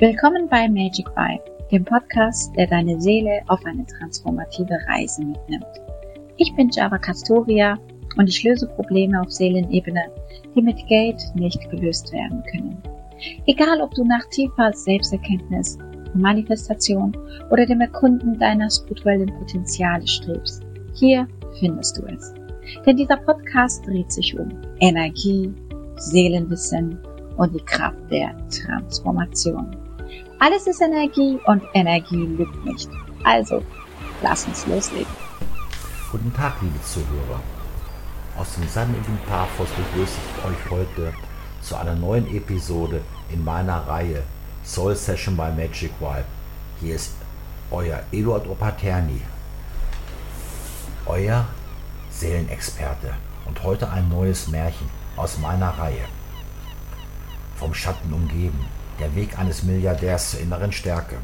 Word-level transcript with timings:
Willkommen 0.00 0.48
bei 0.48 0.66
Magic 0.66 1.06
Vibe, 1.14 1.44
dem 1.70 1.84
Podcast, 1.84 2.56
der 2.56 2.66
deine 2.66 2.98
Seele 2.98 3.42
auf 3.48 3.62
eine 3.66 3.84
transformative 3.84 4.78
Reise 4.88 5.22
mitnimmt. 5.22 5.66
Ich 6.38 6.56
bin 6.56 6.70
Java 6.70 6.96
Castoria 6.96 7.78
und 8.16 8.26
ich 8.26 8.42
löse 8.42 8.66
Probleme 8.66 9.20
auf 9.20 9.30
Seelenebene, 9.30 10.04
die 10.54 10.62
mit 10.62 10.86
Geld 10.86 11.20
nicht 11.34 11.68
gelöst 11.68 12.14
werden 12.14 12.42
können. 12.50 12.82
Egal, 13.44 13.82
ob 13.82 13.92
du 13.94 14.02
nach 14.04 14.24
tiefer 14.30 14.72
Selbsterkenntnis, 14.72 15.76
Manifestation 16.14 17.14
oder 17.50 17.66
dem 17.66 17.82
Erkunden 17.82 18.38
deiner 18.38 18.70
spirituellen 18.70 19.30
Potenziale 19.38 20.06
strebst, 20.06 20.62
hier 20.94 21.28
findest 21.58 21.98
du 21.98 22.06
es. 22.06 22.32
Denn 22.86 22.96
dieser 22.96 23.18
Podcast 23.18 23.86
dreht 23.86 24.10
sich 24.10 24.38
um 24.38 24.48
Energie, 24.78 25.52
Seelenwissen 25.96 26.98
und 27.36 27.54
die 27.54 27.64
Kraft 27.66 28.10
der 28.10 28.34
Transformation. 28.48 29.76
Alles 30.38 30.66
ist 30.66 30.80
Energie 30.80 31.38
und 31.46 31.62
Energie 31.74 32.26
lügt 32.26 32.64
nicht. 32.64 32.88
Also, 33.24 33.62
lass 34.22 34.46
uns 34.46 34.66
loslegen. 34.66 35.12
Guten 36.10 36.32
Tag, 36.34 36.54
liebe 36.62 36.82
Zuhörer. 36.82 37.40
Aus 38.36 38.54
dem 38.54 38.66
sandigen 38.68 39.18
Paphos 39.28 39.68
begrüße 39.70 40.18
ich 40.18 40.44
euch 40.44 40.70
heute 40.70 41.12
zu 41.60 41.76
einer 41.76 41.94
neuen 41.94 42.26
Episode 42.34 43.02
in 43.30 43.44
meiner 43.44 43.86
Reihe 43.86 44.22
Soul 44.64 44.96
Session 44.96 45.36
by 45.36 45.50
Magic 45.56 45.92
Vibe. 46.00 46.24
Hier 46.80 46.94
ist 46.94 47.12
euer 47.70 48.02
Eduard 48.10 48.46
Opaterni, 48.46 49.20
euer 51.06 51.46
Seelenexperte 52.10 53.14
und 53.46 53.62
heute 53.62 53.90
ein 53.90 54.08
neues 54.08 54.48
Märchen 54.48 54.88
aus 55.16 55.38
meiner 55.38 55.68
Reihe. 55.70 56.04
Vom 57.56 57.74
Schatten 57.74 58.12
umgeben, 58.12 58.66
der 59.00 59.14
Weg 59.14 59.38
eines 59.38 59.62
Milliardärs 59.62 60.32
zur 60.32 60.40
inneren 60.40 60.72
Stärke. 60.72 61.16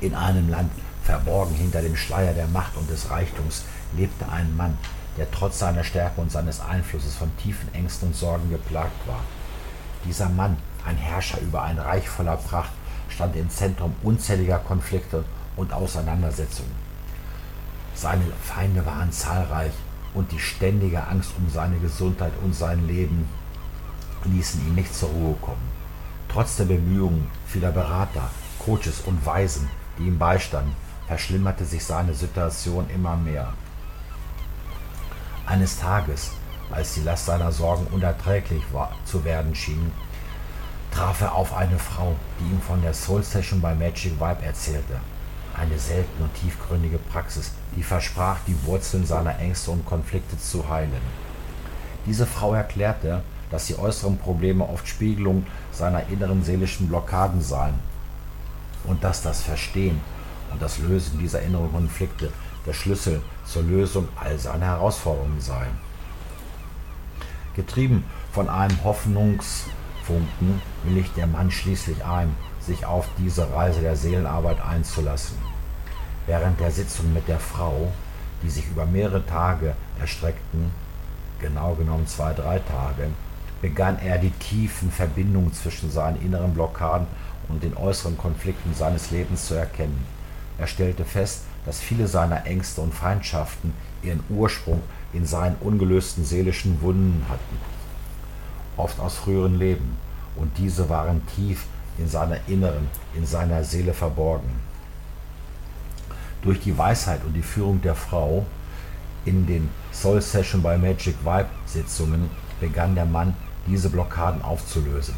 In 0.00 0.14
einem 0.14 0.48
Land, 0.48 0.70
verborgen 1.04 1.54
hinter 1.54 1.80
dem 1.80 1.96
Schleier 1.96 2.34
der 2.34 2.48
Macht 2.48 2.76
und 2.76 2.90
des 2.90 3.10
Reichtums, 3.10 3.64
lebte 3.96 4.28
ein 4.28 4.56
Mann, 4.56 4.76
der 5.16 5.30
trotz 5.30 5.60
seiner 5.60 5.84
Stärke 5.84 6.20
und 6.20 6.32
seines 6.32 6.60
Einflusses 6.60 7.14
von 7.14 7.30
tiefen 7.36 7.72
Ängsten 7.74 8.08
und 8.08 8.16
Sorgen 8.16 8.50
geplagt 8.50 9.06
war. 9.06 9.20
Dieser 10.04 10.28
Mann, 10.28 10.56
ein 10.84 10.96
Herrscher 10.96 11.40
über 11.40 11.62
ein 11.62 11.78
Reich 11.78 12.08
voller 12.08 12.36
Pracht, 12.36 12.72
stand 13.08 13.36
im 13.36 13.48
Zentrum 13.50 13.94
unzähliger 14.02 14.58
Konflikte 14.58 15.24
und 15.56 15.72
Auseinandersetzungen. 15.72 16.74
Seine 17.94 18.24
Feinde 18.42 18.84
waren 18.84 19.12
zahlreich 19.12 19.72
und 20.14 20.32
die 20.32 20.40
ständige 20.40 21.06
Angst 21.06 21.30
um 21.38 21.48
seine 21.50 21.78
Gesundheit 21.78 22.32
und 22.42 22.54
sein 22.54 22.86
Leben 22.86 23.28
ließen 24.24 24.66
ihn 24.66 24.74
nicht 24.74 24.94
zur 24.94 25.10
Ruhe 25.10 25.36
kommen. 25.40 25.81
Trotz 26.32 26.56
der 26.56 26.64
Bemühungen 26.64 27.30
vieler 27.46 27.72
Berater, 27.72 28.30
Coaches 28.58 29.02
und 29.04 29.26
Weisen, 29.26 29.68
die 29.98 30.04
ihm 30.04 30.18
beistanden, 30.18 30.74
verschlimmerte 31.06 31.66
sich 31.66 31.84
seine 31.84 32.14
Situation 32.14 32.88
immer 32.88 33.16
mehr. 33.16 33.52
Eines 35.44 35.78
Tages, 35.78 36.30
als 36.70 36.94
die 36.94 37.02
Last 37.02 37.26
seiner 37.26 37.52
Sorgen 37.52 37.86
unerträglich 37.88 38.62
war, 38.72 38.92
zu 39.04 39.22
werden 39.24 39.54
schien, 39.54 39.92
traf 40.90 41.20
er 41.20 41.34
auf 41.34 41.54
eine 41.54 41.78
Frau, 41.78 42.16
die 42.40 42.50
ihm 42.50 42.62
von 42.62 42.80
der 42.80 42.94
Soul 42.94 43.22
Session 43.22 43.60
bei 43.60 43.74
Magic 43.74 44.12
Vibe 44.18 44.42
erzählte. 44.42 45.00
Eine 45.54 45.78
seltene 45.78 46.24
und 46.24 46.34
tiefgründige 46.34 46.96
Praxis, 46.96 47.52
die 47.76 47.82
versprach, 47.82 48.38
die 48.46 48.56
Wurzeln 48.64 49.04
seiner 49.04 49.38
Ängste 49.38 49.70
und 49.70 49.84
Konflikte 49.84 50.38
zu 50.38 50.66
heilen. 50.66 51.02
Diese 52.06 52.24
Frau 52.24 52.54
erklärte, 52.54 53.22
dass 53.52 53.66
die 53.66 53.78
äußeren 53.78 54.18
Probleme 54.18 54.68
oft 54.68 54.88
Spiegelung 54.88 55.46
seiner 55.70 56.08
inneren 56.08 56.42
seelischen 56.42 56.88
Blockaden 56.88 57.42
seien 57.42 57.74
und 58.84 59.04
dass 59.04 59.22
das 59.22 59.42
Verstehen 59.42 60.00
und 60.50 60.60
das 60.60 60.78
Lösen 60.78 61.18
dieser 61.18 61.42
inneren 61.42 61.70
Konflikte 61.70 62.32
der 62.66 62.72
Schlüssel 62.72 63.20
zur 63.44 63.62
Lösung 63.62 64.08
all 64.16 64.38
seiner 64.38 64.66
Herausforderungen 64.66 65.40
sei. 65.40 65.66
Getrieben 67.54 68.04
von 68.32 68.48
einem 68.48 68.82
Hoffnungsfunken 68.82 70.62
willigt 70.84 71.16
der 71.16 71.26
Mann 71.26 71.50
schließlich 71.50 72.04
ein, 72.04 72.34
sich 72.60 72.86
auf 72.86 73.06
diese 73.18 73.52
Reise 73.52 73.82
der 73.82 73.96
Seelenarbeit 73.96 74.60
einzulassen. 74.64 75.36
Während 76.26 76.58
der 76.60 76.70
Sitzung 76.70 77.12
mit 77.12 77.28
der 77.28 77.40
Frau, 77.40 77.92
die 78.42 78.48
sich 78.48 78.66
über 78.68 78.86
mehrere 78.86 79.26
Tage 79.26 79.74
erstreckten, 80.00 80.70
genau 81.40 81.74
genommen 81.74 82.06
zwei, 82.06 82.32
drei 82.32 82.60
Tage, 82.60 83.08
begann 83.62 83.98
er 84.00 84.18
die 84.18 84.32
tiefen 84.32 84.90
Verbindungen 84.90 85.54
zwischen 85.54 85.90
seinen 85.90 86.20
inneren 86.20 86.52
Blockaden 86.52 87.06
und 87.48 87.62
den 87.62 87.76
äußeren 87.76 88.18
Konflikten 88.18 88.74
seines 88.74 89.10
Lebens 89.10 89.46
zu 89.46 89.54
erkennen. 89.54 90.04
Er 90.58 90.66
stellte 90.66 91.04
fest, 91.04 91.44
dass 91.64 91.80
viele 91.80 92.08
seiner 92.08 92.44
Ängste 92.44 92.80
und 92.80 92.92
Feindschaften 92.92 93.72
ihren 94.02 94.22
Ursprung 94.28 94.82
in 95.12 95.24
seinen 95.24 95.56
ungelösten 95.60 96.24
seelischen 96.24 96.80
Wunden 96.82 97.24
hatten, 97.28 97.56
oft 98.76 98.98
aus 98.98 99.16
früheren 99.16 99.58
Leben, 99.58 99.96
und 100.34 100.56
diese 100.58 100.88
waren 100.88 101.22
tief 101.36 101.66
in 101.98 102.08
seiner 102.08 102.38
Inneren, 102.48 102.88
in 103.14 103.26
seiner 103.26 103.62
Seele 103.64 103.92
verborgen. 103.92 104.50
Durch 106.40 106.58
die 106.60 106.76
Weisheit 106.76 107.20
und 107.24 107.34
die 107.34 107.42
Führung 107.42 107.80
der 107.82 107.94
Frau 107.94 108.44
in 109.24 109.46
den 109.46 109.68
Soul 109.92 110.20
Session 110.20 110.62
by 110.62 110.76
Magic 110.78 111.14
Vibe 111.22 111.50
Sitzungen 111.66 112.30
begann 112.60 112.94
der 112.94 113.04
Mann 113.04 113.34
diese 113.66 113.90
Blockaden 113.90 114.42
aufzulösen. 114.42 115.14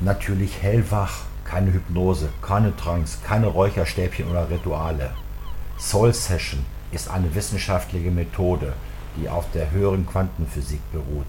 Natürlich 0.00 0.62
hellwach, 0.62 1.22
keine 1.44 1.72
Hypnose, 1.72 2.28
keine 2.42 2.76
Trance, 2.76 3.18
keine 3.26 3.48
Räucherstäbchen 3.48 4.28
oder 4.30 4.48
Rituale. 4.48 5.10
Soul 5.78 6.14
Session 6.14 6.64
ist 6.92 7.10
eine 7.10 7.34
wissenschaftliche 7.34 8.10
Methode, 8.10 8.72
die 9.16 9.28
auf 9.28 9.50
der 9.52 9.70
höheren 9.70 10.06
Quantenphysik 10.06 10.80
beruht. 10.92 11.26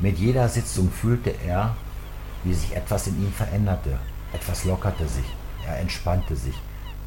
Mit 0.00 0.18
jeder 0.18 0.48
Sitzung 0.48 0.90
fühlte 0.90 1.30
er, 1.46 1.76
wie 2.44 2.54
sich 2.54 2.74
etwas 2.74 3.06
in 3.06 3.22
ihm 3.22 3.32
veränderte. 3.32 3.98
Etwas 4.32 4.64
lockerte 4.64 5.06
sich, 5.06 5.26
er 5.66 5.78
entspannte 5.78 6.34
sich. 6.36 6.54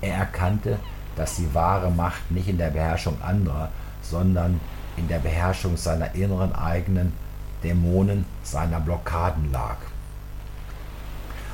Er 0.02 0.16
erkannte, 0.16 0.80
dass 1.16 1.36
die 1.36 1.54
wahre 1.54 1.92
Macht 1.92 2.30
nicht 2.32 2.48
in 2.48 2.58
der 2.58 2.70
Beherrschung 2.70 3.22
anderer, 3.22 3.70
sondern 4.02 4.60
in 4.98 5.08
der 5.08 5.20
Beherrschung 5.20 5.78
seiner 5.78 6.14
inneren 6.16 6.54
eigenen 6.54 7.14
Dämonen, 7.64 8.26
seiner 8.44 8.80
Blockaden 8.80 9.52
lag. 9.52 9.78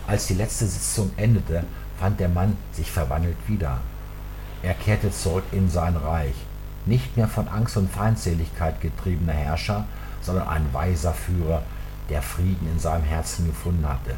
Als 0.07 0.27
die 0.27 0.33
letzte 0.33 0.65
Sitzung 0.67 1.11
endete, 1.17 1.63
fand 1.99 2.19
der 2.19 2.29
Mann 2.29 2.57
sich 2.71 2.91
verwandelt 2.91 3.37
wieder. 3.47 3.79
Er 4.63 4.73
kehrte 4.73 5.11
zurück 5.11 5.45
in 5.51 5.69
sein 5.69 5.95
Reich, 5.95 6.35
nicht 6.85 7.15
mehr 7.15 7.27
von 7.27 7.47
Angst 7.47 7.77
und 7.77 7.91
Feindseligkeit 7.91 8.81
getriebener 8.81 9.33
Herrscher, 9.33 9.85
sondern 10.21 10.47
ein 10.47 10.73
weiser 10.73 11.13
Führer, 11.13 11.63
der 12.09 12.21
Frieden 12.21 12.67
in 12.71 12.79
seinem 12.79 13.03
Herzen 13.03 13.45
gefunden 13.47 13.87
hatte. 13.87 14.15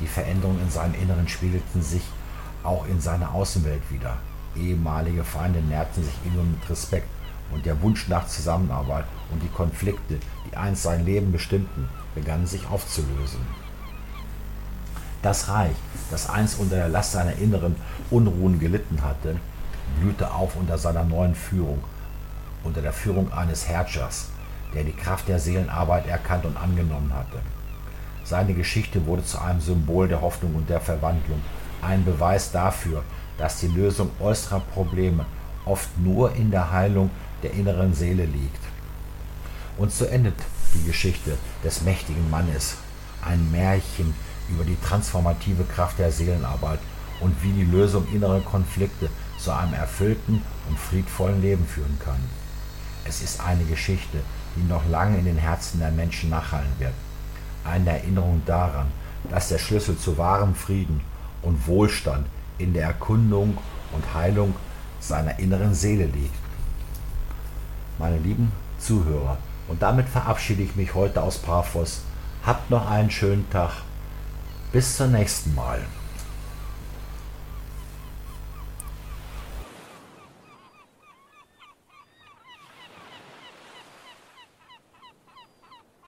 Die 0.00 0.06
Veränderungen 0.06 0.60
in 0.60 0.70
seinem 0.70 0.94
Inneren 0.94 1.28
spiegelten 1.28 1.82
sich 1.82 2.02
auch 2.62 2.86
in 2.86 3.00
seiner 3.00 3.32
Außenwelt 3.34 3.90
wieder. 3.90 4.18
Ehemalige 4.56 5.24
Feinde 5.24 5.60
nährten 5.60 6.04
sich 6.04 6.14
ihm 6.24 6.52
mit 6.52 6.70
Respekt 6.70 7.08
und 7.52 7.66
der 7.66 7.80
Wunsch 7.82 8.08
nach 8.08 8.26
Zusammenarbeit 8.26 9.04
und 9.30 9.42
die 9.42 9.48
Konflikte, 9.48 10.18
die 10.50 10.56
einst 10.56 10.82
sein 10.82 11.04
Leben 11.04 11.32
bestimmten, 11.32 11.88
begannen 12.14 12.46
sich 12.46 12.66
aufzulösen. 12.68 13.40
Das 15.22 15.48
Reich, 15.48 15.76
das 16.10 16.28
einst 16.28 16.58
unter 16.58 16.76
der 16.76 16.88
Last 16.88 17.12
seiner 17.12 17.36
inneren 17.36 17.76
Unruhen 18.10 18.58
gelitten 18.58 19.02
hatte, 19.02 19.36
blühte 20.00 20.32
auf 20.32 20.56
unter 20.56 20.78
seiner 20.78 21.04
neuen 21.04 21.34
Führung, 21.34 21.82
unter 22.64 22.82
der 22.82 22.92
Führung 22.92 23.32
eines 23.32 23.68
Herrschers, 23.68 24.28
der 24.74 24.84
die 24.84 24.92
Kraft 24.92 25.28
der 25.28 25.38
Seelenarbeit 25.38 26.06
erkannt 26.08 26.44
und 26.44 26.56
angenommen 26.56 27.12
hatte. 27.14 27.38
Seine 28.24 28.54
Geschichte 28.54 29.06
wurde 29.06 29.24
zu 29.24 29.40
einem 29.40 29.60
Symbol 29.60 30.08
der 30.08 30.20
Hoffnung 30.20 30.54
und 30.54 30.68
der 30.68 30.80
Verwandlung, 30.80 31.40
ein 31.82 32.04
Beweis 32.04 32.52
dafür, 32.52 33.02
dass 33.38 33.60
die 33.60 33.66
Lösung 33.66 34.10
äußerer 34.20 34.60
Probleme 34.60 35.26
oft 35.64 35.88
nur 35.98 36.34
in 36.34 36.50
der 36.50 36.72
Heilung 36.72 37.10
der 37.42 37.52
inneren 37.52 37.94
Seele 37.94 38.24
liegt. 38.24 38.60
Und 39.78 39.92
so 39.92 40.04
endet 40.04 40.34
die 40.74 40.86
Geschichte 40.86 41.36
des 41.64 41.82
mächtigen 41.82 42.30
Mannes, 42.30 42.76
ein 43.24 43.50
Märchen 43.50 44.14
über 44.48 44.64
die 44.64 44.76
transformative 44.80 45.64
Kraft 45.64 45.98
der 45.98 46.12
Seelenarbeit 46.12 46.80
und 47.20 47.34
wie 47.42 47.52
die 47.52 47.64
Lösung 47.64 48.06
innerer 48.12 48.40
Konflikte 48.40 49.08
zu 49.38 49.52
einem 49.52 49.74
erfüllten 49.74 50.42
und 50.68 50.78
friedvollen 50.78 51.40
Leben 51.40 51.66
führen 51.66 51.98
kann. 52.04 52.20
Es 53.04 53.22
ist 53.22 53.40
eine 53.40 53.64
Geschichte, 53.64 54.18
die 54.56 54.68
noch 54.68 54.86
lange 54.88 55.18
in 55.18 55.24
den 55.24 55.38
Herzen 55.38 55.80
der 55.80 55.90
Menschen 55.90 56.30
nachhallen 56.30 56.72
wird. 56.78 56.92
Eine 57.64 57.90
Erinnerung 57.90 58.42
daran, 58.46 58.86
dass 59.30 59.48
der 59.48 59.58
Schlüssel 59.58 59.96
zu 59.96 60.18
wahrem 60.18 60.54
Frieden 60.54 61.00
und 61.42 61.66
Wohlstand 61.66 62.26
in 62.58 62.72
der 62.74 62.86
Erkundung 62.86 63.56
und 63.92 64.14
Heilung 64.14 64.54
seiner 65.00 65.38
inneren 65.38 65.74
Seele 65.74 66.06
liegt 66.06 66.41
meine 67.98 68.18
lieben 68.18 68.52
Zuhörer. 68.78 69.38
Und 69.68 69.82
damit 69.82 70.08
verabschiede 70.08 70.62
ich 70.62 70.76
mich 70.76 70.94
heute 70.94 71.22
aus 71.22 71.38
Paphos 71.38 72.02
Habt 72.44 72.70
noch 72.70 72.90
einen 72.90 73.10
schönen 73.10 73.48
Tag. 73.50 73.70
Bis 74.72 74.96
zum 74.96 75.12
nächsten 75.12 75.54
Mal. 75.54 75.80